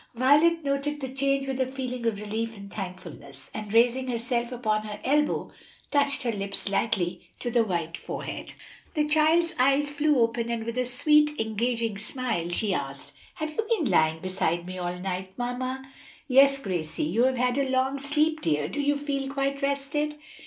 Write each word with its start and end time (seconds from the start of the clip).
Violet 0.15 0.63
noted 0.63 0.99
the 0.99 1.09
change 1.13 1.45
with 1.47 1.61
a 1.61 1.71
feeling 1.71 2.07
of 2.07 2.19
relief 2.19 2.57
and 2.57 2.73
thankfulness, 2.73 3.51
and 3.53 3.71
raising 3.71 4.07
herself 4.07 4.51
upon 4.51 4.81
her 4.81 4.99
elbow, 5.03 5.51
touched 5.91 6.23
her 6.23 6.31
lips 6.31 6.67
lightly 6.69 7.29
to 7.37 7.51
the 7.51 7.63
white 7.63 7.95
forehead. 7.95 8.53
The 8.95 9.07
child's 9.07 9.53
eyes 9.59 9.91
flew 9.91 10.17
open 10.19 10.49
and 10.49 10.63
with 10.63 10.79
a 10.79 10.85
sweet 10.85 11.39
engaging 11.39 11.99
smile, 11.99 12.49
she 12.49 12.73
asked, 12.73 13.13
"Have 13.35 13.51
you 13.51 13.67
been 13.77 13.91
lying 13.91 14.21
beside 14.21 14.65
me 14.65 14.79
all 14.79 14.97
night, 14.97 15.35
mamma?" 15.37 15.87
"Yes, 16.27 16.57
Gracie. 16.59 17.03
You 17.03 17.25
have 17.25 17.37
had 17.37 17.59
a 17.59 17.69
long 17.69 17.99
sleep, 17.99 18.41
dear; 18.41 18.67
do 18.67 18.81
you 18.81 18.97
feel 18.97 19.31
quite 19.31 19.61
rested?" 19.61 20.15